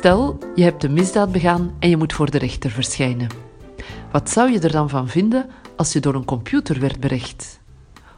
Stel, 0.00 0.38
je 0.54 0.62
hebt 0.62 0.84
een 0.84 0.92
misdaad 0.92 1.32
begaan 1.32 1.74
en 1.78 1.88
je 1.88 1.96
moet 1.96 2.12
voor 2.12 2.30
de 2.30 2.38
rechter 2.38 2.70
verschijnen. 2.70 3.28
Wat 4.12 4.30
zou 4.30 4.52
je 4.52 4.60
er 4.60 4.72
dan 4.72 4.88
van 4.88 5.08
vinden 5.08 5.50
als 5.76 5.92
je 5.92 6.00
door 6.00 6.14
een 6.14 6.24
computer 6.24 6.80
werd 6.80 7.00
berecht? 7.00 7.60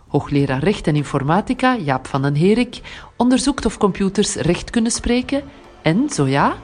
Hoogleraar 0.09 0.63
Recht 0.63 0.87
en 0.87 0.97
Informatica 0.97 1.77
Jaap 1.77 2.07
van 2.07 2.23
den 2.23 2.37
Herik 2.37 2.81
onderzoekt 3.17 3.67
of 3.67 3.79
computers 3.79 4.35
recht 4.35 4.71
kunnen 4.71 4.91
spreken 4.91 5.43
en, 5.83 6.11
zo 6.11 6.27
ja, 6.27 6.57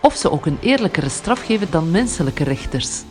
of 0.00 0.14
ze 0.14 0.30
ook 0.30 0.46
een 0.46 0.58
eerlijkere 0.60 1.08
straf 1.08 1.46
geven 1.46 1.70
dan 1.70 1.90
menselijke 1.90 2.44
rechters. 2.44 3.02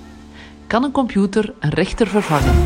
Kan 0.68 0.84
een 0.84 0.92
computer 0.92 1.54
een 1.60 1.70
rechter 1.70 2.08
vervangen? 2.08 2.66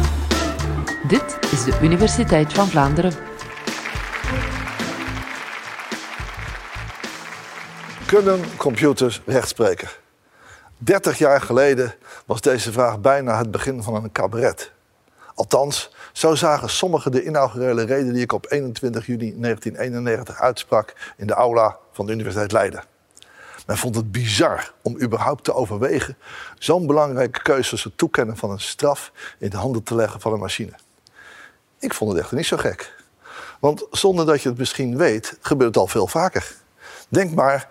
Dit 1.08 1.38
is 1.52 1.64
de 1.64 1.80
Universiteit 1.82 2.54
van 2.54 2.68
Vlaanderen. 2.68 3.29
Kunnen 8.10 8.58
computers 8.58 9.22
rechtspreken? 9.26 9.90
30 10.78 11.18
jaar 11.18 11.42
geleden 11.42 11.94
was 12.26 12.42
deze 12.42 12.72
vraag 12.72 13.00
bijna 13.00 13.38
het 13.38 13.52
begin 13.52 13.84
van 13.84 13.96
een 13.96 14.12
cabaret. 14.12 14.72
Althans, 15.36 15.92
zo 16.14 16.36
zagen 16.36 16.70
sommigen 16.70 17.12
de 17.12 17.24
inaugurele 17.24 17.84
reden 17.84 18.14
die 18.14 18.22
ik 18.22 18.32
op 18.32 18.46
21 18.52 19.06
juni 19.06 19.36
1991 19.40 20.40
uitsprak 20.40 20.94
in 21.18 21.28
de 21.28 21.34
aula 21.34 21.78
van 21.92 22.06
de 22.06 22.12
Universiteit 22.12 22.52
Leiden. 22.52 22.84
Men 23.68 23.78
vond 23.78 23.96
het 23.96 24.12
bizar 24.12 24.74
om 24.82 25.02
überhaupt 25.02 25.44
te 25.44 25.54
overwegen 25.54 26.18
zo'n 26.60 26.88
belangrijke 26.88 27.42
keuze 27.42 27.72
als 27.72 27.84
het 27.84 27.98
toekennen 27.98 28.38
van 28.38 28.52
een 28.52 28.60
straf 28.60 29.12
in 29.38 29.50
de 29.50 29.58
handen 29.58 29.84
te 29.84 29.96
leggen 29.96 30.22
van 30.22 30.34
een 30.34 30.40
machine. 30.40 30.74
Ik 31.80 31.94
vond 31.94 32.12
het 32.12 32.20
echter 32.20 32.38
niet 32.38 32.46
zo 32.46 32.58
gek. 32.58 32.96
Want 33.60 33.86
zonder 33.92 34.26
dat 34.26 34.42
je 34.42 34.50
het 34.50 34.58
misschien 34.58 34.98
weet, 34.98 35.38
gebeurt 35.42 35.70
het 35.70 35.78
al 35.78 35.88
veel 35.88 36.08
vaker. 36.08 36.56
Denk 37.10 37.34
maar 37.34 37.70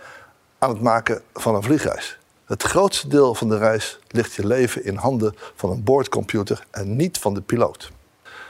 aan 0.59 0.70
het 0.70 0.81
maken 0.81 1.23
van 1.34 1.55
een 1.55 1.62
vliegreis. 1.62 2.19
Het 2.45 2.62
grootste 2.62 3.09
deel 3.09 3.34
van 3.34 3.48
de 3.48 3.59
reis 3.59 3.98
ligt 4.09 4.34
je 4.34 4.47
leven 4.47 4.84
in 4.84 4.97
handen 4.97 5.34
van 5.55 5.70
een 5.70 5.84
boordcomputer 5.84 6.67
en 6.70 6.97
niet 6.97 7.19
van 7.19 7.34
de 7.34 7.41
piloot. 7.41 7.91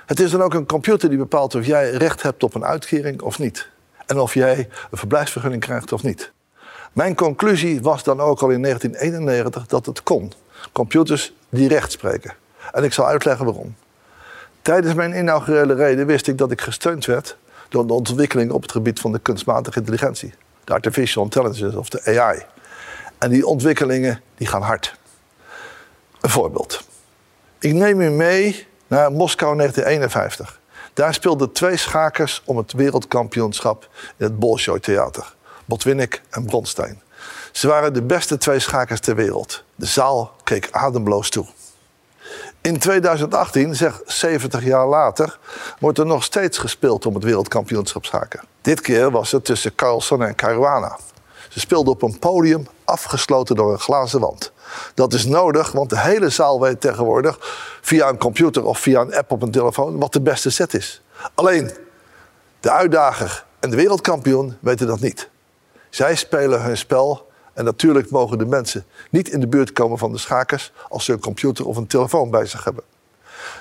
Het 0.06 0.20
is 0.20 0.31
dan 0.31 0.42
ook 0.42 0.55
een 0.55 0.67
computer 0.67 1.09
die 1.09 1.19
bepaalt 1.19 1.55
of 1.55 1.67
jij 1.67 1.91
recht 1.91 2.23
hebt 2.23 2.42
op 2.42 2.55
een 2.55 2.64
uitkering 2.64 3.23
of 3.23 3.39
niet. 3.39 3.69
En 4.06 4.19
of 4.19 4.34
jij 4.34 4.69
een 4.91 4.98
verblijfsvergunning 4.98 5.62
krijgt 5.62 5.92
of 5.92 6.03
niet. 6.03 6.33
Mijn 6.92 7.14
conclusie 7.14 7.83
was 7.83 8.03
dan 8.03 8.20
ook 8.20 8.42
al 8.42 8.51
in 8.51 8.62
1991 8.62 9.67
dat 9.67 9.86
het 9.86 10.03
kon. 10.03 10.33
Computers 10.73 11.33
die 11.48 11.69
recht 11.69 11.92
spreken. 11.92 12.34
En 12.73 12.84
ik 12.84 12.92
zal 12.92 13.06
uitleggen 13.06 13.45
waarom. 13.45 13.75
Tijdens 14.62 14.95
mijn 14.95 15.17
inaugurele 15.17 15.75
reden 15.75 16.06
wist 16.06 16.27
ik 16.27 16.39
dat 16.39 16.51
ik 16.51 16.61
gesteund 16.61 17.06
werd 17.06 17.36
door 17.69 17.86
de 17.86 17.92
ontwikkeling 17.92 18.51
op 18.51 18.62
het 18.62 18.73
gebied 18.73 19.01
van 19.01 19.12
de 19.12 19.19
kunstmatige 19.19 19.79
intelligentie. 19.79 20.34
De 20.69 20.74
artificial 20.74 21.24
intelligence 21.24 21.78
of 21.78 21.88
de 21.88 22.20
AI. 22.20 22.42
En 23.19 23.30
die 23.30 23.47
ontwikkelingen 23.47 24.20
die 24.34 24.47
gaan 24.47 24.62
hard. 24.62 24.97
Een 26.20 26.30
voorbeeld. 26.30 26.84
Ik 27.58 27.72
neem 27.72 28.00
u 28.00 28.11
mee 28.11 28.66
naar 28.86 29.12
Moskou 29.12 29.56
1951. 29.56 30.61
Daar 30.92 31.14
speelden 31.14 31.52
twee 31.52 31.77
schakers 31.77 32.42
om 32.44 32.56
het 32.56 32.72
wereldkampioenschap 32.72 33.89
in 34.16 34.24
het 34.24 34.39
Bolshoi 34.39 34.80
Theater. 34.80 35.34
Botwinnik 35.64 36.22
en 36.30 36.44
Bronstein. 36.44 37.02
Ze 37.52 37.69
waren 37.69 37.92
de 37.92 38.02
beste 38.02 38.39
twee 38.39 38.58
schakers 38.58 39.00
ter 39.00 39.14
wereld. 39.14 39.64
De 39.74 39.86
zaal 39.86 40.34
keek 40.44 40.69
ademloos 40.70 41.30
toe. 41.30 41.46
In 42.61 42.78
2018, 42.78 43.75
zeg 43.75 44.01
70 44.06 44.64
jaar 44.64 44.87
later, 44.87 45.39
wordt 45.78 45.98
er 45.98 46.06
nog 46.06 46.25
steeds 46.25 46.59
gespeeld 46.59 47.06
om 47.06 47.14
het 47.14 47.25
wereldkampioenschap 47.25 48.05
schaken. 48.05 48.41
Dit 48.61 48.81
keer 48.81 49.11
was 49.11 49.33
het 49.33 49.45
tussen 49.45 49.75
Carlsen 49.75 50.23
en 50.23 50.34
Caruana. 50.34 50.98
Ze 51.48 51.61
speelden 51.61 51.92
op 51.92 52.02
een 52.02 52.18
podium 52.18 52.67
afgesloten 52.85 53.57
door 53.57 53.73
een 53.73 53.79
glazen 53.79 54.20
wand. 54.20 54.52
Dat 54.95 55.13
is 55.13 55.24
nodig, 55.24 55.73
want 55.73 55.91
de 55.91 55.98
hele 55.98 56.29
zaal 56.29 56.61
weet 56.61 56.80
tegenwoordig 56.80 57.39
via 57.80 58.08
een 58.08 58.18
computer 58.18 58.64
of 58.64 58.79
via 58.79 59.01
een 59.01 59.14
app 59.14 59.30
op 59.30 59.42
een 59.42 59.51
telefoon 59.51 59.98
wat 59.98 60.13
de 60.13 60.20
beste 60.20 60.51
set 60.51 60.74
is. 60.74 61.02
Alleen 61.35 61.70
de 62.61 62.70
uitdager 62.70 63.45
en 63.61 63.70
de 63.70 63.77
wereldkampioen 63.77 64.57
weten 64.61 64.86
dat 64.86 65.01
niet. 65.01 65.29
Zij 65.91 66.14
spelen 66.14 66.63
hun 66.63 66.77
spel 66.77 67.27
en 67.58 67.64
natuurlijk 67.64 68.11
mogen 68.11 68.39
de 68.39 68.46
mensen 68.46 68.85
niet 69.11 69.29
in 69.29 69.41
de 69.41 69.46
buurt 69.46 69.73
komen 69.73 69.98
van 69.98 70.13
de 70.13 70.19
schakers 70.19 70.73
als 70.89 71.05
ze 71.05 71.13
een 71.13 71.20
computer 71.20 71.67
of 71.67 71.77
een 71.77 71.86
telefoon 71.86 72.30
bij 72.30 72.46
zich 72.46 72.64
hebben. 72.64 72.85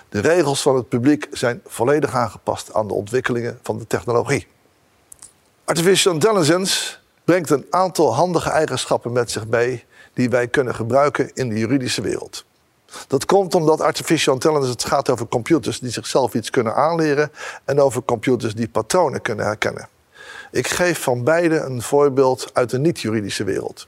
De 0.10 0.20
regels 0.20 0.62
van 0.62 0.76
het 0.76 0.90
publiek 0.90 1.28
zijn 1.32 1.62
volledig 1.66 2.16
aangepast 2.16 2.74
aan 2.74 2.88
de 2.88 2.94
ontwikkelingen 2.94 3.60
van 3.64 3.78
de 3.78 3.88
technologie. 3.88 4.48
Artificial 5.66 6.14
intelligence 6.14 6.96
brengt 7.24 7.50
een 7.50 7.66
aantal 7.70 8.16
handige 8.16 8.50
eigenschappen 8.50 9.12
met 9.12 9.32
zich 9.32 9.48
mee 9.48 9.86
die 10.14 10.30
wij 10.30 10.48
kunnen 10.48 10.76
gebruiken 10.76 11.32
in 11.34 11.50
de 11.50 11.60
juridische 11.60 12.02
wereld. 12.02 12.46
Dat 13.08 13.26
komt 13.26 13.56
omdat 13.56 13.82
artificial 13.82 14.34
intelligence 14.34 14.72
het 14.72 14.86
gaat 14.86 15.10
over 15.10 15.28
computers 15.28 15.80
die 15.80 15.92
zichzelf 15.92 16.34
iets 16.34 16.50
kunnen 16.50 16.76
aanleren 16.76 17.32
en 17.66 17.80
over 17.80 18.04
computers 18.04 18.56
die 18.56 18.68
patronen 18.68 19.22
kunnen 19.22 19.46
herkennen. 19.46 19.90
Ik 20.58 20.68
geef 20.68 21.02
van 21.02 21.24
beide 21.24 21.60
een 21.60 21.82
voorbeeld 21.82 22.50
uit 22.54 22.70
de 22.70 22.80
niet-juridische 22.80 23.44
wereld. 23.44 23.88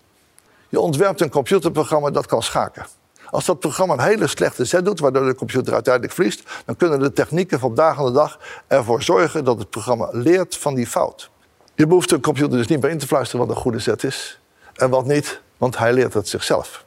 Je 0.69 0.79
ontwerpt 0.79 1.21
een 1.21 1.29
computerprogramma 1.29 2.09
dat 2.09 2.25
kan 2.25 2.43
schaken. 2.43 2.85
Als 3.29 3.45
dat 3.45 3.59
programma 3.59 3.93
een 3.93 3.99
hele 3.99 4.27
slechte 4.27 4.65
zet 4.65 4.85
doet, 4.85 4.99
waardoor 4.99 5.25
de 5.25 5.35
computer 5.35 5.73
uiteindelijk 5.73 6.13
verliest, 6.13 6.43
dan 6.65 6.75
kunnen 6.75 6.99
de 6.99 7.13
technieken 7.13 7.59
vandaag 7.59 7.99
aan 7.99 8.05
de 8.05 8.11
dag 8.11 8.39
ervoor 8.67 9.03
zorgen 9.03 9.43
dat 9.43 9.59
het 9.59 9.69
programma 9.69 10.09
leert 10.11 10.57
van 10.57 10.75
die 10.75 10.87
fout. 10.87 11.29
Je 11.75 11.87
behoeft 11.87 12.11
een 12.11 12.21
computer 12.21 12.57
dus 12.57 12.67
niet 12.67 12.81
meer 12.81 12.91
in 12.91 12.97
te 12.97 13.07
fluisteren 13.07 13.47
wat 13.47 13.55
een 13.55 13.61
goede 13.61 13.79
zet 13.79 14.03
is 14.03 14.39
en 14.73 14.89
wat 14.89 15.05
niet, 15.05 15.41
want 15.57 15.77
hij 15.77 15.93
leert 15.93 16.13
het 16.13 16.27
zichzelf. 16.27 16.85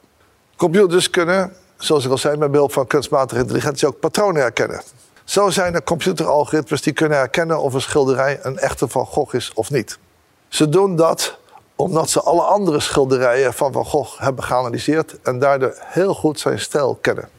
Computers 0.55 1.09
kunnen, 1.09 1.55
zoals 1.77 2.05
ik 2.05 2.11
al 2.11 2.17
zei, 2.17 2.37
met 2.37 2.51
behulp 2.51 2.73
van 2.73 2.87
kunstmatige 2.87 3.41
intelligentie 3.41 3.87
ook 3.87 3.99
patronen 3.99 4.41
herkennen. 4.41 4.81
Zo 5.23 5.49
zijn 5.49 5.73
er 5.73 5.83
computeralgoritmes 5.83 6.81
die 6.81 6.93
kunnen 6.93 7.17
herkennen 7.17 7.59
of 7.59 7.73
een 7.73 7.81
schilderij 7.81 8.39
een 8.41 8.57
echte 8.57 8.87
Van 8.87 9.05
Gogh 9.05 9.35
is 9.35 9.51
of 9.53 9.69
niet. 9.69 9.97
Ze 10.47 10.69
doen 10.69 10.95
dat 10.95 11.37
omdat 11.75 12.09
ze 12.09 12.21
alle 12.21 12.41
andere 12.41 12.79
schilderijen 12.79 13.53
van 13.53 13.71
Van 13.71 13.85
Gogh 13.85 14.19
hebben 14.19 14.43
geanalyseerd 14.43 15.21
en 15.21 15.39
daardoor 15.39 15.75
heel 15.79 16.13
goed 16.13 16.39
zijn 16.39 16.59
stijl 16.59 16.97
kennen. 17.01 17.29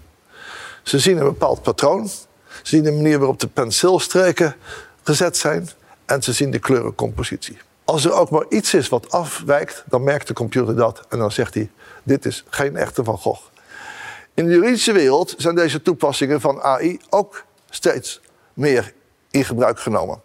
Ze 0.83 0.99
zien 0.99 1.17
een 1.17 1.25
bepaald 1.25 1.63
patroon, 1.63 2.09
ze 2.09 2.23
zien 2.63 2.83
de 2.83 2.93
manier 2.93 3.19
waarop 3.19 3.41
de 3.41 3.47
penseelstreken 3.47 4.57
gezet 5.03 5.37
zijn 5.37 5.69
en 6.05 6.23
ze 6.23 6.33
zien 6.33 6.51
de 6.51 6.59
kleurencompositie. 6.59 7.59
Als 7.85 8.05
er 8.05 8.13
ook 8.13 8.31
maar 8.31 8.45
iets 8.49 8.75
is 8.75 8.89
wat 8.89 9.11
afwijkt, 9.11 9.85
dan 9.87 10.05
merkt 10.05 10.27
de 10.27 10.33
computer 10.33 10.77
dat 10.77 11.03
en 11.09 11.19
dan 11.19 11.33
zegt 11.33 11.55
hij: 11.55 11.71
Dit 12.03 12.25
is 12.25 12.45
geen 12.49 12.77
echte 12.77 13.05
Van 13.05 13.19
Gogh. 13.19 13.43
In 14.35 14.45
de 14.45 14.53
juridische 14.53 14.93
wereld 14.93 15.35
zijn 15.37 15.55
deze 15.55 15.83
toepassingen 15.83 16.41
van 16.41 16.63
AI 16.63 17.01
ook 17.11 17.45
steeds 17.75 18.21
meer 18.53 18.93
in 19.31 19.45
gebruik 19.45 19.81
genomen. 19.81 20.21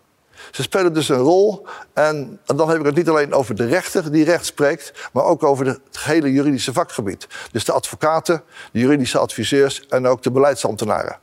Ze 0.51 0.61
spelen 0.61 0.93
dus 0.93 1.09
een 1.09 1.17
rol 1.17 1.67
en, 1.93 2.39
dan 2.45 2.69
heb 2.69 2.79
ik 2.79 2.85
het 2.85 2.95
niet 2.95 3.09
alleen 3.09 3.33
over 3.33 3.55
de 3.55 3.65
rechter 3.65 4.11
die 4.11 4.23
recht 4.23 4.45
spreekt, 4.45 5.09
maar 5.13 5.23
ook 5.23 5.43
over 5.43 5.65
het 5.65 5.99
hele 5.99 6.31
juridische 6.31 6.73
vakgebied. 6.73 7.27
Dus 7.51 7.65
de 7.65 7.71
advocaten, 7.71 8.43
de 8.71 8.79
juridische 8.79 9.17
adviseurs 9.17 9.87
en 9.87 10.07
ook 10.07 10.23
de 10.23 10.31
beleidsambtenaren. 10.31 11.17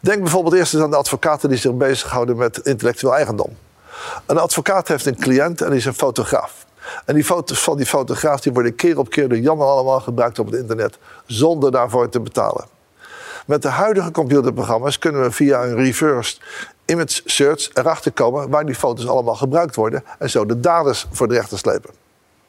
Denk 0.00 0.22
bijvoorbeeld 0.22 0.54
eerst 0.54 0.74
eens 0.74 0.82
aan 0.82 0.90
de 0.90 0.96
advocaten 0.96 1.48
die 1.48 1.58
zich 1.58 1.74
bezighouden 1.74 2.36
met 2.36 2.58
intellectueel 2.58 3.14
eigendom. 3.14 3.56
Een 4.26 4.38
advocaat 4.38 4.88
heeft 4.88 5.06
een 5.06 5.18
cliënt 5.18 5.60
en 5.60 5.72
is 5.72 5.84
een 5.84 5.94
fotograaf. 5.94 6.66
En 7.04 7.14
die 7.14 7.24
foto's 7.24 7.60
van 7.60 7.76
die 7.76 7.86
fotograaf 7.86 8.40
die 8.40 8.52
worden 8.52 8.74
keer 8.74 8.98
op 8.98 9.10
keer 9.10 9.28
door 9.28 9.38
Jan 9.38 9.60
allemaal 9.60 10.00
gebruikt 10.00 10.38
op 10.38 10.46
het 10.46 10.54
internet 10.54 10.98
zonder 11.26 11.70
daarvoor 11.70 12.08
te 12.08 12.20
betalen. 12.20 12.77
Met 13.48 13.62
de 13.62 13.68
huidige 13.68 14.10
computerprogramma's 14.10 14.98
kunnen 14.98 15.22
we 15.22 15.30
via 15.30 15.64
een 15.64 15.74
reversed 15.74 16.40
image 16.84 17.22
search 17.24 17.70
erachter 17.74 18.12
komen 18.12 18.50
waar 18.50 18.66
die 18.66 18.74
foto's 18.74 19.06
allemaal 19.06 19.34
gebruikt 19.34 19.74
worden 19.74 20.04
en 20.18 20.30
zo 20.30 20.46
de 20.46 20.60
daders 20.60 21.06
voor 21.10 21.28
de 21.28 21.34
rechter 21.34 21.58
slepen. 21.58 21.90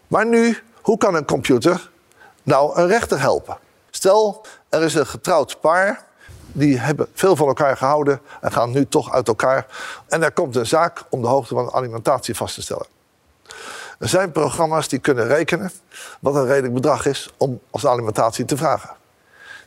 Maar 0.08 0.26
nu, 0.26 0.58
hoe 0.82 0.98
kan 0.98 1.16
een 1.16 1.26
computer 1.26 1.90
nou 2.44 2.80
een 2.80 2.88
rechter 2.88 3.20
helpen? 3.20 3.58
Stel, 3.90 4.46
er 4.70 4.82
is 4.82 4.94
een 4.94 5.06
getrouwd 5.06 5.60
paar, 5.60 6.06
die 6.52 6.80
hebben 6.80 7.08
veel 7.14 7.36
van 7.36 7.48
elkaar 7.48 7.78
gehouden 7.78 8.22
en 8.42 8.52
gaan 8.52 8.72
nu 8.72 8.86
toch 8.86 9.14
uit 9.14 9.28
elkaar. 9.28 9.66
En 10.08 10.24
er 10.24 10.32
komt 10.32 10.56
een 10.56 10.68
zaak 10.68 11.04
om 11.10 11.22
de 11.22 11.28
hoogte 11.28 11.54
van 11.56 11.66
de 11.66 11.72
alimentatie 11.72 12.36
vast 12.36 12.56
te 12.56 12.62
stellen. 12.62 12.88
Er 14.00 14.10
zijn 14.10 14.32
programma's 14.32 14.88
die 14.88 15.00
kunnen 15.00 15.28
rekenen 15.28 15.72
wat 16.20 16.36
een 16.36 16.46
redelijk 16.46 16.74
bedrag 16.74 17.06
is 17.06 17.30
om 17.38 17.60
als 17.70 17.86
alimentatie 17.86 18.46
te 18.46 18.58
vragen. 18.58 18.90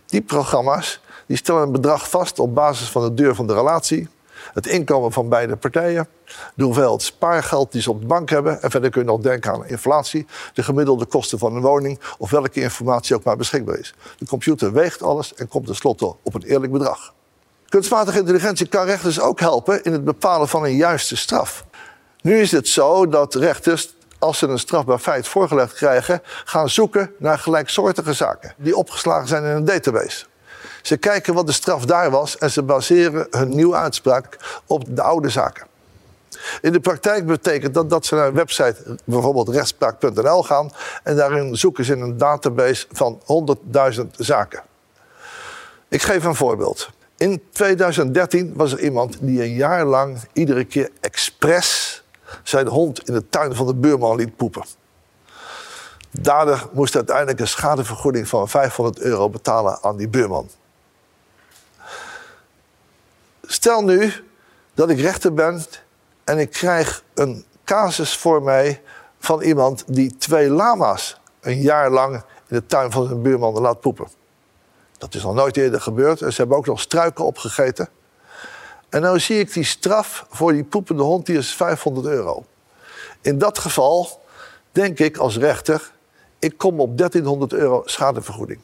Die 0.06 0.22
programma's 0.22 1.00
die 1.26 1.36
stellen 1.36 1.62
een 1.62 1.72
bedrag 1.72 2.10
vast 2.10 2.38
op 2.38 2.54
basis 2.54 2.90
van 2.90 3.02
de 3.02 3.14
duur 3.14 3.34
van 3.34 3.46
de 3.46 3.54
relatie, 3.54 4.08
het 4.54 4.66
inkomen 4.66 5.12
van 5.12 5.28
beide 5.28 5.56
partijen, 5.56 6.08
de 6.54 6.64
hoeveelheid 6.64 7.02
spaargeld 7.02 7.72
die 7.72 7.82
ze 7.82 7.90
op 7.90 8.00
de 8.00 8.06
bank 8.06 8.30
hebben. 8.30 8.62
En 8.62 8.70
verder 8.70 8.90
kun 8.90 9.00
je 9.00 9.06
nog 9.06 9.20
denken 9.20 9.52
aan 9.52 9.66
inflatie, 9.66 10.26
de 10.54 10.62
gemiddelde 10.62 11.04
kosten 11.04 11.38
van 11.38 11.56
een 11.56 11.62
woning 11.62 12.00
of 12.18 12.30
welke 12.30 12.60
informatie 12.60 13.16
ook 13.16 13.24
maar 13.24 13.36
beschikbaar 13.36 13.78
is. 13.78 13.94
De 14.18 14.26
computer 14.26 14.72
weegt 14.72 15.02
alles 15.02 15.34
en 15.34 15.48
komt 15.48 15.66
tenslotte 15.66 16.14
op 16.22 16.34
een 16.34 16.42
eerlijk 16.42 16.72
bedrag. 16.72 17.14
Kunstmatige 17.68 18.18
intelligentie 18.18 18.66
kan 18.66 18.84
rechters 18.84 19.20
ook 19.20 19.40
helpen 19.40 19.84
in 19.84 19.92
het 19.92 20.04
bepalen 20.04 20.48
van 20.48 20.64
een 20.64 20.76
juiste 20.76 21.16
straf. 21.16 21.64
Nu 22.20 22.40
is 22.40 22.52
het 22.52 22.68
zo 22.68 23.08
dat 23.08 23.34
rechters 23.34 23.94
als 24.18 24.38
ze 24.38 24.46
een 24.46 24.58
strafbaar 24.58 24.98
feit 24.98 25.28
voorgelegd 25.28 25.72
krijgen, 25.72 26.22
gaan 26.44 26.68
zoeken 26.68 27.12
naar 27.18 27.38
gelijksoortige 27.38 28.12
zaken 28.12 28.54
die 28.56 28.76
opgeslagen 28.76 29.28
zijn 29.28 29.44
in 29.44 29.50
een 29.50 29.64
database. 29.64 30.24
Ze 30.82 30.96
kijken 30.96 31.34
wat 31.34 31.46
de 31.46 31.52
straf 31.52 31.84
daar 31.84 32.10
was 32.10 32.38
en 32.38 32.50
ze 32.50 32.62
baseren 32.62 33.26
hun 33.30 33.48
nieuwe 33.48 33.76
uitspraak 33.76 34.60
op 34.66 34.96
de 34.96 35.02
oude 35.02 35.28
zaken. 35.28 35.66
In 36.60 36.72
de 36.72 36.80
praktijk 36.80 37.26
betekent 37.26 37.74
dat 37.74 37.90
dat 37.90 38.06
ze 38.06 38.14
naar 38.14 38.26
een 38.26 38.34
website, 38.34 38.98
bijvoorbeeld 39.04 39.48
rechtspraak.nl 39.48 40.42
gaan 40.42 40.70
en 41.02 41.16
daarin 41.16 41.56
zoeken 41.56 41.84
ze 41.84 41.92
in 41.92 42.00
een 42.00 42.16
database 42.16 42.86
van 42.92 43.20
100.000 43.94 44.02
zaken. 44.10 44.62
Ik 45.88 46.02
geef 46.02 46.24
een 46.24 46.34
voorbeeld. 46.34 46.90
In 47.16 47.42
2013 47.52 48.52
was 48.56 48.72
er 48.72 48.80
iemand 48.80 49.16
die 49.20 49.42
een 49.42 49.54
jaar 49.54 49.84
lang 49.84 50.18
iedere 50.32 50.64
keer 50.64 50.90
expres 51.00 52.02
zijn 52.42 52.66
hond 52.66 53.08
in 53.08 53.14
de 53.14 53.28
tuin 53.28 53.54
van 53.54 53.66
de 53.66 53.74
buurman 53.74 54.16
liet 54.16 54.36
poepen. 54.36 54.64
Dader 56.10 56.68
moest 56.72 56.94
uiteindelijk 56.94 57.40
een 57.40 57.48
schadevergoeding 57.48 58.28
van 58.28 58.48
500 58.48 59.00
euro 59.00 59.28
betalen 59.28 59.78
aan 59.82 59.96
die 59.96 60.08
buurman. 60.08 60.48
Stel 63.52 63.84
nu 63.84 64.12
dat 64.74 64.90
ik 64.90 65.00
rechter 65.00 65.34
ben 65.34 65.64
en 66.24 66.38
ik 66.38 66.50
krijg 66.50 67.04
een 67.14 67.44
casus 67.64 68.16
voor 68.16 68.42
mij 68.42 68.82
van 69.18 69.42
iemand 69.42 69.84
die 69.86 70.16
twee 70.16 70.50
lama's 70.50 71.20
een 71.40 71.60
jaar 71.60 71.90
lang 71.90 72.14
in 72.14 72.22
de 72.56 72.66
tuin 72.66 72.90
van 72.90 73.06
zijn 73.06 73.22
buurman 73.22 73.60
laat 73.60 73.80
poepen. 73.80 74.08
Dat 74.98 75.14
is 75.14 75.22
nog 75.22 75.34
nooit 75.34 75.56
eerder 75.56 75.80
gebeurd. 75.80 76.22
En 76.22 76.32
ze 76.32 76.40
hebben 76.40 76.56
ook 76.56 76.66
nog 76.66 76.80
struiken 76.80 77.24
opgegeten. 77.24 77.88
En 78.88 79.02
nu 79.02 79.20
zie 79.20 79.38
ik 79.38 79.52
die 79.52 79.64
straf 79.64 80.26
voor 80.30 80.52
die 80.52 80.64
poepende 80.64 81.02
hond, 81.02 81.26
die 81.26 81.38
is 81.38 81.54
500 81.54 82.06
euro. 82.06 82.44
In 83.20 83.38
dat 83.38 83.58
geval 83.58 84.22
denk 84.70 84.98
ik 84.98 85.16
als 85.16 85.36
rechter, 85.36 85.92
ik 86.38 86.58
kom 86.58 86.80
op 86.80 86.98
1300 86.98 87.52
euro 87.52 87.82
schadevergoeding. 87.84 88.60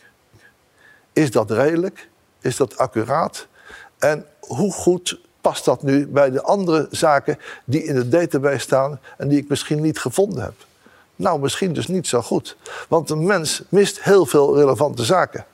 Is 1.12 1.30
dat 1.30 1.50
redelijk? 1.50 2.08
Is 2.40 2.56
dat 2.56 2.78
accuraat? 2.78 3.46
En 3.98 4.26
hoe 4.40 4.72
goed 4.72 5.20
past 5.40 5.64
dat 5.64 5.82
nu 5.82 6.06
bij 6.06 6.30
de 6.30 6.42
andere 6.42 6.86
zaken 6.90 7.38
die 7.64 7.84
in 7.84 7.94
de 7.94 8.08
database 8.08 8.58
staan 8.58 9.00
en 9.16 9.28
die 9.28 9.38
ik 9.38 9.48
misschien 9.48 9.80
niet 9.80 9.98
gevonden 9.98 10.42
heb? 10.42 10.54
Nou, 11.16 11.40
misschien 11.40 11.72
dus 11.72 11.86
niet 11.86 12.06
zo 12.06 12.22
goed. 12.22 12.56
Want 12.88 13.10
een 13.10 13.26
mens 13.26 13.62
mist 13.68 14.02
heel 14.02 14.26
veel 14.26 14.56
relevante 14.56 15.04
zaken. 15.04 15.44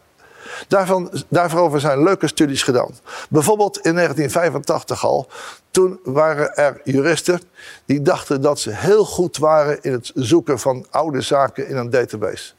Daarvan, 0.69 1.11
daarvoor 1.29 1.81
zijn 1.81 2.03
leuke 2.03 2.27
studies 2.27 2.63
gedaan. 2.63 2.91
Bijvoorbeeld 3.29 3.77
in 3.77 3.95
1985 3.95 5.05
al. 5.05 5.29
Toen 5.71 6.01
waren 6.05 6.57
er 6.57 6.81
juristen 6.85 7.41
die 7.85 8.03
dachten 8.03 8.41
dat 8.41 8.61
ze 8.61 8.71
heel 8.71 9.05
goed 9.05 9.37
waren 9.37 9.83
in 9.83 9.93
het 9.93 10.11
zoeken 10.15 10.59
van 10.59 10.87
oude 10.91 11.21
zaken 11.21 11.69
in 11.69 11.77
een 11.77 11.91
database. 11.91 12.53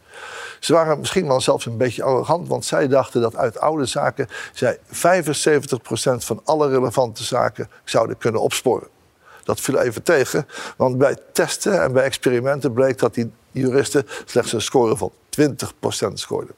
Ze 0.59 0.73
waren 0.73 0.99
misschien 0.99 1.27
wel 1.27 1.41
zelfs 1.41 1.65
een 1.65 1.77
beetje 1.77 2.03
arrogant, 2.03 2.47
want 2.47 2.65
zij 2.65 2.87
dachten 2.87 3.21
dat 3.21 3.35
uit 3.35 3.59
oude 3.59 3.85
zaken 3.85 4.27
zij 4.53 4.77
75% 4.77 4.81
van 6.17 6.41
alle 6.43 6.69
relevante 6.69 7.23
zaken 7.23 7.69
zouden 7.83 8.17
kunnen 8.17 8.41
opsporen. 8.41 8.87
Dat 9.43 9.59
viel 9.59 9.79
even 9.79 10.03
tegen, 10.03 10.47
want 10.77 10.97
bij 10.97 11.17
testen 11.33 11.81
en 11.81 11.93
bij 11.93 12.03
experimenten 12.03 12.73
bleek 12.73 12.99
dat 12.99 13.13
die 13.13 13.31
juristen 13.51 14.07
slechts 14.25 14.53
een 14.53 14.61
score 14.61 14.97
van 14.97 15.11
20% 15.39 16.13
scoorden. 16.13 16.55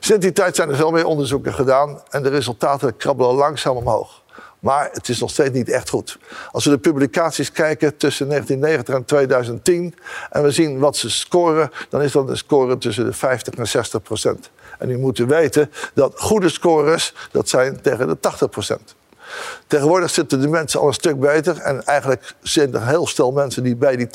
Sinds 0.00 0.24
die 0.24 0.32
tijd 0.32 0.56
zijn 0.56 0.68
er 0.68 0.76
veel 0.76 0.90
meer 0.90 1.04
onderzoeken 1.04 1.54
gedaan 1.54 2.02
en 2.10 2.22
de 2.22 2.28
resultaten 2.28 2.96
krabbelen 2.96 3.34
langzaam 3.34 3.76
omhoog. 3.76 4.19
Maar 4.60 4.88
het 4.92 5.08
is 5.08 5.20
nog 5.20 5.30
steeds 5.30 5.50
niet 5.50 5.68
echt 5.68 5.88
goed. 5.88 6.18
Als 6.50 6.64
we 6.64 6.70
de 6.70 6.78
publicaties 6.78 7.52
kijken 7.52 7.96
tussen 7.96 8.28
1990 8.28 8.94
en 8.94 9.04
2010 9.04 9.94
en 10.30 10.42
we 10.42 10.50
zien 10.50 10.78
wat 10.78 10.96
ze 10.96 11.10
scoren, 11.10 11.70
dan 11.88 12.02
is 12.02 12.12
dat 12.12 12.28
een 12.28 12.36
score 12.36 12.78
tussen 12.78 13.04
de 13.04 13.12
50 13.12 13.54
en 13.54 13.68
60 13.68 14.02
procent. 14.02 14.50
En 14.78 14.90
u 14.90 14.98
moet 14.98 15.18
weten 15.18 15.70
dat 15.94 16.12
goede 16.16 16.48
scores, 16.48 17.14
dat 17.30 17.48
zijn 17.48 17.80
tegen 17.80 18.06
de 18.06 18.20
80 18.20 18.50
procent. 18.50 18.94
Tegenwoordig 19.66 20.10
zitten 20.10 20.40
de 20.40 20.48
mensen 20.48 20.80
al 20.80 20.86
een 20.86 20.94
stuk 20.94 21.20
beter. 21.20 21.58
En 21.58 21.84
eigenlijk 21.84 22.34
zijn 22.42 22.74
er 22.74 22.86
heel 22.86 23.06
stel 23.06 23.32
mensen 23.32 23.62
die 23.62 23.76
bij 23.76 23.96
die 23.96 24.06
80% 24.06 24.10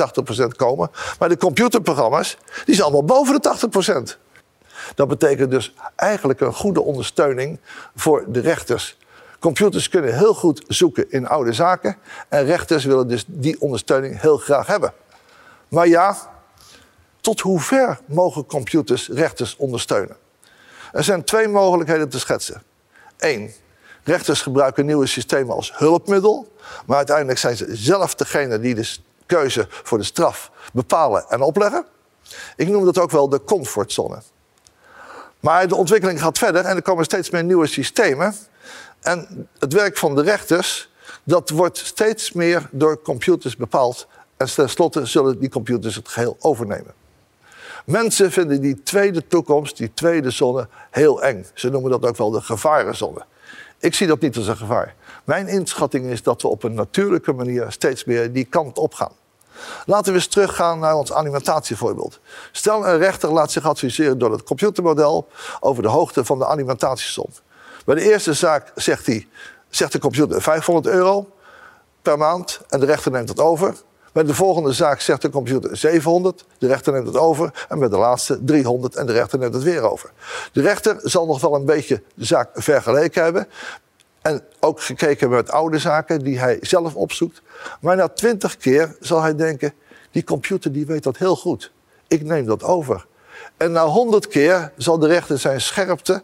komen. 0.56 0.92
Maar 1.20 1.30
de 1.30 1.38
computerprogramma's, 1.38 2.38
die 2.66 2.76
zijn 2.76 2.88
allemaal 2.88 3.06
boven 3.06 3.42
de 3.42 4.18
80%. 4.18 4.20
Dat 4.96 5.08
betekent 5.08 5.52
dus 5.52 5.74
eigenlijk 5.96 6.40
een 6.40 6.54
goede 6.54 6.82
ondersteuning 6.82 7.60
voor 7.96 8.24
de 8.28 8.40
rechters. 8.40 8.98
Computers 9.46 9.90
kunnen 9.90 10.18
heel 10.18 10.34
goed 10.34 10.64
zoeken 10.68 11.12
in 11.12 11.28
oude 11.28 11.54
zaken. 11.54 11.98
En 12.30 12.46
rechters 12.46 12.86
willen 12.86 13.08
dus 13.08 13.24
die 13.28 13.62
ondersteuning 13.62 14.22
heel 14.22 14.38
graag 14.38 14.68
hebben. 14.68 14.94
Maar 15.68 15.88
ja, 15.88 16.18
tot 17.22 17.40
hoever 17.40 18.00
mogen 18.06 18.46
computers 18.46 19.08
rechters 19.08 19.56
ondersteunen? 19.56 20.16
Er 20.92 21.04
zijn 21.04 21.24
twee 21.24 21.48
mogelijkheden 21.48 22.10
te 22.10 22.20
schetsen. 22.20 22.64
Eén, 23.18 23.54
rechters 24.04 24.42
gebruiken 24.42 24.86
nieuwe 24.86 25.06
systemen 25.06 25.56
als 25.56 25.78
hulpmiddel. 25.78 26.54
Maar 26.86 26.98
uiteindelijk 26.98 27.40
zijn 27.40 27.58
ze 27.58 27.76
zelf 27.76 28.16
degene 28.16 28.60
die 28.60 28.76
de 28.76 28.98
keuze 29.26 29.68
voor 29.70 29.98
de 29.98 30.04
straf 30.04 30.52
bepalen 30.74 31.26
en 31.30 31.42
opleggen. 31.42 31.86
Ik 32.56 32.68
noem 32.68 32.86
dat 32.86 32.98
ook 32.98 33.12
wel 33.12 33.30
de 33.30 33.44
comfortzone. 33.44 34.22
Maar 35.40 35.68
de 35.68 35.76
ontwikkeling 35.76 36.20
gaat 36.22 36.38
verder 36.38 36.66
en 36.66 36.76
er 36.76 36.82
komen 36.82 37.04
steeds 37.04 37.30
meer 37.30 37.44
nieuwe 37.44 37.68
systemen. 37.68 38.36
En 39.00 39.48
het 39.60 39.74
werk 39.74 39.98
van 39.98 40.16
de 40.16 40.22
rechters, 40.22 40.90
dat 41.24 41.50
wordt 41.50 41.78
steeds 41.78 42.32
meer 42.32 42.70
door 42.72 43.02
computers 43.02 43.56
bepaald. 43.56 44.08
En 44.38 44.54
tenslotte 44.54 45.06
zullen 45.06 45.40
die 45.40 45.50
computers 45.50 45.96
het 45.96 46.08
geheel 46.08 46.38
overnemen. 46.40 46.94
Mensen 47.86 48.32
vinden 48.32 48.62
die 48.62 48.84
tweede 48.84 49.28
toekomst, 49.28 49.78
die 49.78 49.94
tweede 49.94 50.30
zonne, 50.30 50.68
heel 50.92 51.24
eng. 51.24 51.46
Ze 51.54 51.70
noemen 51.70 51.92
dat 51.92 52.06
ook 52.06 52.18
wel 52.18 52.32
de 52.32 52.42
gevarenzone. 52.42 53.26
Ik 53.80 53.94
zie 53.94 54.08
dat 54.08 54.22
niet 54.22 54.38
als 54.38 54.48
een 54.48 54.58
gevaar. 54.58 54.96
Mijn 55.24 55.48
inschatting 55.48 56.06
is 56.06 56.24
dat 56.24 56.42
we 56.42 56.48
op 56.48 56.64
een 56.64 56.74
natuurlijke 56.74 57.34
manier 57.34 57.66
steeds 57.72 58.04
meer 58.04 58.32
die 58.32 58.46
kant 58.46 58.78
op 58.78 58.94
gaan. 58.94 59.12
Laten 59.86 60.12
we 60.12 60.18
eens 60.18 60.28
teruggaan 60.28 60.80
naar 60.80 60.96
ons 60.96 61.14
alimentatievoorbeeld. 61.14 62.20
Stel 62.52 62.88
een 62.88 62.98
rechter 62.98 63.32
laat 63.32 63.52
zich 63.52 63.66
adviseren 63.66 64.18
door 64.18 64.32
het 64.32 64.44
computermodel 64.44 65.28
over 65.60 65.84
de 65.84 65.90
hoogte 65.90 66.26
van 66.26 66.40
de 66.40 66.46
alimentatiesom. 66.46 67.30
Bij 67.86 67.96
de 67.96 68.02
eerste 68.02 68.34
zaak 68.34 68.72
zegt, 68.76 69.06
hij, 69.06 69.28
zegt 69.70 69.92
de 69.92 70.00
computer 70.00 70.42
500 70.42 70.88
euro 70.96 71.30
per 72.02 72.18
maand 72.18 72.60
en 72.70 72.80
de 72.80 72.86
rechter 72.86 73.12
neemt 73.12 73.30
het 73.30 73.40
over. 73.40 73.76
Bij 74.12 74.24
de 74.24 74.34
volgende 74.34 74.74
zaak 74.74 75.00
zegt 75.00 75.22
de 75.22 75.30
computer 75.30 75.78
700, 75.78 76.46
de 76.58 76.68
rechter 76.68 76.94
neemt 76.94 77.08
het 77.08 77.18
over. 77.18 77.66
En 77.70 77.80
bij 77.80 77.90
de 77.90 77.98
laatste 77.98 78.44
300 78.44 78.96
en 78.96 79.06
de 79.06 79.12
rechter 79.12 79.40
neemt 79.40 79.54
het 79.54 79.64
weer 79.64 79.82
over. 79.82 80.12
De 80.52 80.62
rechter 80.62 81.00
zal 81.04 81.26
nog 81.26 81.42
wel 81.42 81.56
een 81.56 81.66
beetje 81.66 82.02
de 82.16 82.26
zaak 82.26 82.50
vergeleken 82.54 83.24
hebben. 83.24 83.48
En 84.22 84.44
ook 84.60 84.82
gekeken 84.82 85.30
met 85.30 85.52
oude 85.52 85.80
zaken 85.80 86.20
die 86.20 86.40
hij 86.40 86.58
zelf 86.62 86.96
opzoekt. 86.96 87.42
Maar 87.82 87.96
na 87.96 88.08
twintig 88.08 88.58
keer 88.58 88.96
zal 89.00 89.22
hij 89.22 89.36
denken: 89.36 89.74
die 90.12 90.24
computer 90.24 90.72
die 90.72 90.86
weet 90.86 91.04
dat 91.04 91.18
heel 91.18 91.36
goed. 91.36 91.72
Ik 92.08 92.24
neem 92.24 92.46
dat 92.46 92.64
over. 92.64 93.06
En 93.58 93.72
na 93.72 93.86
honderd 93.86 94.28
keer 94.28 94.72
zal 94.78 95.00
de 95.00 95.08
rechter 95.08 95.40
zijn 95.40 95.62
scherpte 95.62 96.24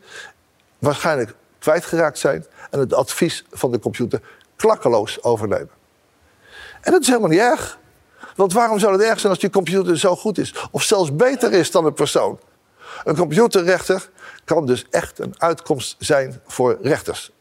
waarschijnlijk 0.79 1.33
kwijtgeraakt 1.61 2.19
zijn 2.19 2.45
en 2.69 2.79
het 2.79 2.93
advies 2.93 3.45
van 3.51 3.71
de 3.71 3.79
computer 3.79 4.21
klakkeloos 4.55 5.23
overnemen. 5.23 5.69
En 6.81 6.91
dat 6.91 7.01
is 7.01 7.07
helemaal 7.07 7.29
niet 7.29 7.39
erg. 7.39 7.79
Want 8.35 8.53
waarom 8.53 8.79
zou 8.79 8.91
het 8.93 9.01
erg 9.01 9.19
zijn 9.19 9.31
als 9.31 9.41
die 9.41 9.49
computer 9.49 9.99
zo 9.99 10.15
goed 10.15 10.37
is? 10.37 10.55
Of 10.71 10.83
zelfs 10.83 11.15
beter 11.15 11.53
is 11.53 11.71
dan 11.71 11.85
een 11.85 11.93
persoon? 11.93 12.39
Een 13.03 13.15
computerrechter 13.15 14.09
kan 14.45 14.65
dus 14.65 14.85
echt 14.89 15.19
een 15.19 15.35
uitkomst 15.37 15.95
zijn 15.99 16.41
voor 16.45 16.77
rechters. 16.81 17.31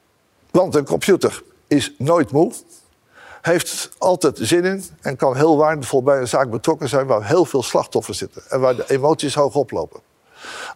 Want 0.50 0.74
een 0.74 0.84
computer 0.84 1.42
is 1.66 1.94
nooit 1.98 2.30
moe, 2.30 2.52
heeft 3.40 3.90
altijd 3.98 4.38
zin 4.40 4.64
in 4.64 4.84
en 5.00 5.16
kan 5.16 5.36
heel 5.36 5.56
waardevol 5.56 6.02
bij 6.02 6.18
een 6.18 6.28
zaak 6.28 6.50
betrokken 6.50 6.88
zijn 6.88 7.06
waar 7.06 7.26
heel 7.26 7.44
veel 7.44 7.62
slachtoffers 7.62 8.18
zitten 8.18 8.42
en 8.48 8.60
waar 8.60 8.76
de 8.76 8.84
emoties 8.90 9.34
hoog 9.34 9.54
oplopen. 9.54 10.00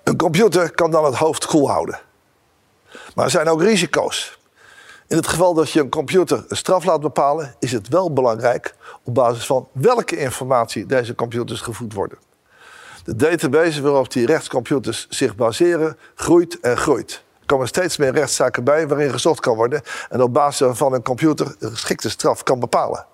Een 0.02 0.16
computer 0.16 0.70
kan 0.70 0.90
dan 0.90 1.04
het 1.04 1.14
hoofd 1.14 1.46
koel 1.46 1.70
houden. 1.70 1.98
Maar 3.14 3.24
er 3.24 3.30
zijn 3.30 3.48
ook 3.48 3.62
risico's. 3.62 4.38
In 5.06 5.16
het 5.16 5.26
geval 5.26 5.54
dat 5.54 5.70
je 5.70 5.80
een 5.80 5.88
computer 5.88 6.44
een 6.48 6.56
straf 6.56 6.84
laat 6.84 7.00
bepalen, 7.00 7.54
is 7.58 7.72
het 7.72 7.88
wel 7.88 8.12
belangrijk 8.12 8.74
op 9.02 9.14
basis 9.14 9.46
van 9.46 9.68
welke 9.72 10.16
informatie 10.16 10.86
deze 10.86 11.14
computers 11.14 11.60
gevoed 11.60 11.92
worden. 11.92 12.18
De 13.04 13.16
database 13.16 13.82
waarop 13.82 14.12
die 14.12 14.26
rechtscomputers 14.26 15.06
zich 15.08 15.36
baseren, 15.36 15.98
groeit 16.14 16.60
en 16.60 16.76
groeit. 16.76 17.22
Er 17.40 17.46
komen 17.46 17.68
steeds 17.68 17.96
meer 17.96 18.12
rechtszaken 18.12 18.64
bij 18.64 18.88
waarin 18.88 19.10
gezocht 19.10 19.40
kan 19.40 19.56
worden 19.56 19.82
en 20.08 20.22
op 20.22 20.32
basis 20.32 20.60
waarvan 20.60 20.92
een 20.92 21.02
computer 21.02 21.56
een 21.58 21.70
geschikte 21.70 22.10
straf 22.10 22.42
kan 22.42 22.60
bepalen. 22.60 23.06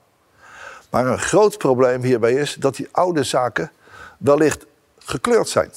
Maar 0.91 1.07
een 1.07 1.19
groot 1.19 1.59
probleem 1.59 2.03
hierbij 2.03 2.33
is 2.33 2.55
dat 2.55 2.77
die 2.77 2.89
oude 2.91 3.23
zaken 3.23 3.73
wellicht 4.19 4.67
gekleurd 4.99 5.49
zijn. 5.49 5.71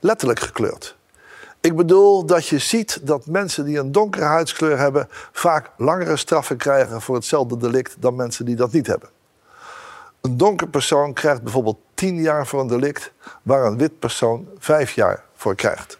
Letterlijk 0.00 0.40
gekleurd. 0.40 0.96
Ik 1.60 1.76
bedoel 1.76 2.26
dat 2.26 2.46
je 2.46 2.58
ziet 2.58 3.06
dat 3.06 3.26
mensen 3.26 3.64
die 3.64 3.78
een 3.78 3.92
donkere 3.92 4.24
huidskleur 4.24 4.78
hebben 4.78 5.08
vaak 5.32 5.70
langere 5.76 6.16
straffen 6.16 6.56
krijgen 6.56 7.00
voor 7.00 7.14
hetzelfde 7.14 7.56
delict 7.56 7.96
dan 7.98 8.14
mensen 8.14 8.44
die 8.44 8.56
dat 8.56 8.72
niet 8.72 8.86
hebben. 8.86 9.08
Een 10.20 10.36
donker 10.36 10.68
persoon 10.68 11.12
krijgt 11.12 11.42
bijvoorbeeld 11.42 11.78
10 11.94 12.20
jaar 12.20 12.46
voor 12.46 12.60
een 12.60 12.66
delict, 12.66 13.12
waar 13.42 13.64
een 13.64 13.78
wit 13.78 13.98
persoon 13.98 14.48
5 14.58 14.92
jaar 14.92 15.24
voor 15.34 15.54
krijgt. 15.54 15.98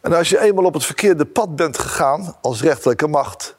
En 0.00 0.12
als 0.12 0.28
je 0.28 0.40
eenmaal 0.40 0.64
op 0.64 0.74
het 0.74 0.84
verkeerde 0.84 1.24
pad 1.24 1.56
bent 1.56 1.78
gegaan 1.78 2.36
als 2.40 2.62
rechterlijke 2.62 3.06
macht, 3.06 3.56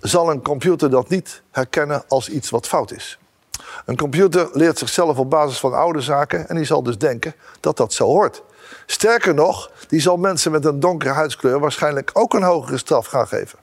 zal 0.00 0.30
een 0.30 0.42
computer 0.42 0.90
dat 0.90 1.08
niet 1.08 1.42
herkennen 1.50 2.04
als 2.08 2.28
iets 2.28 2.50
wat 2.50 2.66
fout 2.66 2.92
is. 2.92 3.18
Een 3.84 3.96
computer 3.96 4.48
leert 4.52 4.78
zichzelf 4.78 5.18
op 5.18 5.30
basis 5.30 5.58
van 5.58 5.74
oude 5.74 6.00
zaken 6.00 6.48
en 6.48 6.56
die 6.56 6.64
zal 6.64 6.82
dus 6.82 6.98
denken 6.98 7.34
dat 7.60 7.76
dat 7.76 7.92
zo 7.92 8.04
hoort. 8.04 8.42
Sterker 8.86 9.34
nog, 9.34 9.70
die 9.88 10.00
zal 10.00 10.16
mensen 10.16 10.52
met 10.52 10.64
een 10.64 10.80
donkere 10.80 11.12
huidskleur 11.12 11.60
waarschijnlijk 11.60 12.10
ook 12.12 12.34
een 12.34 12.42
hogere 12.42 12.78
straf 12.78 13.06
gaan 13.06 13.28
geven. 13.28 13.58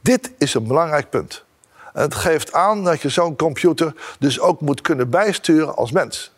Dit 0.00 0.30
is 0.38 0.54
een 0.54 0.66
belangrijk 0.66 1.10
punt. 1.10 1.44
Het 1.92 2.14
geeft 2.14 2.52
aan 2.52 2.84
dat 2.84 3.02
je 3.02 3.08
zo'n 3.08 3.36
computer 3.36 3.94
dus 4.18 4.40
ook 4.40 4.60
moet 4.60 4.80
kunnen 4.80 5.10
bijsturen 5.10 5.76
als 5.76 5.92
mens. 5.92 6.32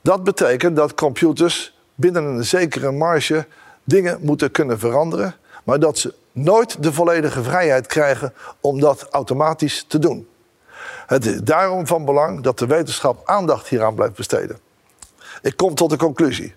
Dat 0.00 0.24
betekent 0.24 0.76
dat 0.76 0.94
computers 0.94 1.78
binnen 1.94 2.24
een 2.24 2.44
zekere 2.44 2.90
marge 2.90 3.46
dingen 3.84 4.18
moeten 4.20 4.50
kunnen 4.50 4.78
veranderen, 4.78 5.34
maar 5.64 5.78
dat 5.78 5.98
ze 5.98 6.14
nooit 6.32 6.82
de 6.82 6.92
volledige 6.92 7.42
vrijheid 7.42 7.86
krijgen 7.86 8.34
om 8.60 8.80
dat 8.80 9.08
automatisch 9.10 9.84
te 9.88 9.98
doen. 9.98 10.28
Het 11.06 11.26
is 11.26 11.40
daarom 11.40 11.86
van 11.86 12.04
belang 12.04 12.42
dat 12.42 12.58
de 12.58 12.66
wetenschap 12.66 13.20
aandacht 13.24 13.68
hieraan 13.68 13.94
blijft 13.94 14.14
besteden. 14.14 14.58
Ik 15.42 15.56
kom 15.56 15.74
tot 15.74 15.90
de 15.90 15.96
conclusie. 15.96 16.54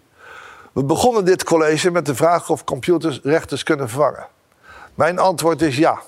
We 0.74 0.84
begonnen 0.84 1.25
dit 1.25 1.44
college 1.44 1.91
met 1.91 2.05
de 2.05 2.15
vraag 2.15 2.50
of 2.50 2.63
computers 2.63 3.20
rechters 3.24 3.63
kunnen 3.63 3.89
vervangen. 3.89 4.27
Mijn 4.96 5.20
antwoord 5.20 5.62
is 5.62 5.77
ja. 5.77 6.01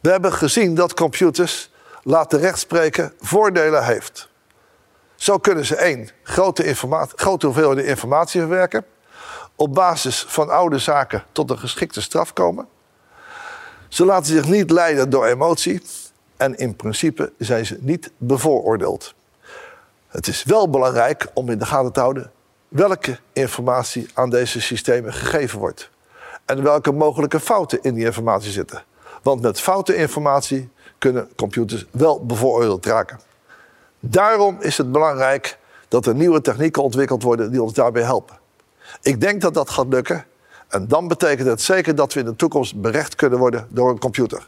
We 0.00 0.10
hebben 0.10 0.32
gezien 0.32 0.74
dat 0.74 0.94
computers 0.94 1.70
laten 2.02 2.38
rechtspreken 2.38 3.12
voordelen 3.20 3.84
heeft. 3.84 4.28
Zo 5.14 5.38
kunnen 5.38 5.64
ze 5.64 5.76
één, 5.76 6.08
grote, 6.22 6.74
grote 7.14 7.46
hoeveelheden 7.46 7.86
informatie 7.86 8.40
verwerken. 8.40 8.84
Op 9.56 9.74
basis 9.74 10.24
van 10.28 10.50
oude 10.50 10.78
zaken 10.78 11.24
tot 11.32 11.50
een 11.50 11.58
geschikte 11.58 12.02
straf 12.02 12.32
komen. 12.32 12.68
Ze 13.88 14.04
laten 14.04 14.26
zich 14.26 14.46
niet 14.46 14.70
leiden 14.70 15.10
door 15.10 15.26
emotie. 15.26 15.82
En 16.36 16.56
in 16.56 16.76
principe 16.76 17.32
zijn 17.38 17.66
ze 17.66 17.78
niet 17.80 18.10
bevooroordeeld. 18.16 19.14
Het 20.08 20.26
is 20.26 20.44
wel 20.44 20.70
belangrijk 20.70 21.26
om 21.34 21.50
in 21.50 21.58
de 21.58 21.66
gaten 21.66 21.92
te 21.92 22.00
houden 22.00 22.30
welke 22.68 23.18
informatie 23.32 24.08
aan 24.14 24.30
deze 24.30 24.60
systemen 24.60 25.12
gegeven 25.12 25.58
wordt. 25.58 25.90
En 26.44 26.62
welke 26.62 26.92
mogelijke 26.92 27.40
fouten 27.40 27.78
in 27.82 27.94
die 27.94 28.04
informatie 28.04 28.50
zitten. 28.50 28.84
Want 29.22 29.42
met 29.42 29.60
foute 29.60 29.96
informatie 29.96 30.68
kunnen 30.98 31.28
computers 31.36 31.86
wel 31.90 32.26
bevooroordeeld 32.26 32.86
raken. 32.86 33.20
Daarom 34.00 34.56
is 34.60 34.78
het 34.78 34.92
belangrijk 34.92 35.58
dat 35.88 36.06
er 36.06 36.14
nieuwe 36.14 36.40
technieken 36.40 36.82
ontwikkeld 36.82 37.22
worden 37.22 37.50
die 37.50 37.62
ons 37.62 37.72
daarbij 37.72 38.02
helpen. 38.02 38.38
Ik 39.02 39.20
denk 39.20 39.40
dat 39.40 39.54
dat 39.54 39.70
gaat 39.70 39.86
lukken. 39.88 40.24
En 40.68 40.88
dan 40.88 41.08
betekent 41.08 41.48
het 41.48 41.62
zeker 41.62 41.94
dat 41.94 42.12
we 42.12 42.20
in 42.20 42.26
de 42.26 42.36
toekomst 42.36 42.80
berecht 42.80 43.14
kunnen 43.14 43.38
worden 43.38 43.66
door 43.70 43.90
een 43.90 43.98
computer. 43.98 44.46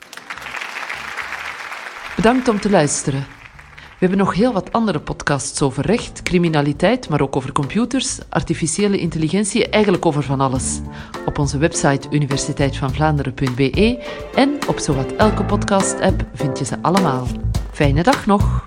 Bedankt 2.16 2.49
om 2.49 2.61
te 2.61 2.70
luisteren. 2.70 3.26
We 3.70 4.06
hebben 4.06 4.18
nog 4.18 4.35
heel 4.35 4.52
wat 4.52 4.73
andere 4.73 5.00
podcasts 5.00 5.62
over 5.62 5.87
recht, 5.87 6.23
criminaliteit, 6.23 7.08
maar 7.08 7.20
ook 7.20 7.37
over 7.37 7.52
computers, 7.52 8.18
artificiële 8.28 8.99
intelligentie, 8.99 9.68
eigenlijk 9.68 10.06
over 10.06 10.23
van 10.23 10.40
alles. 10.40 10.80
Op 11.26 11.38
onze 11.38 11.58
website 11.58 12.08
universiteitvanvlaanderen.be 12.11 14.04
en 14.35 14.58
op 14.68 14.78
zowat 14.78 15.12
elke 15.12 15.44
podcast-app 15.44 16.26
vind 16.35 16.58
je 16.58 16.64
ze 16.64 16.76
allemaal. 16.82 17.26
Fijne 17.73 18.02
dag 18.02 18.26
nog! 18.26 18.66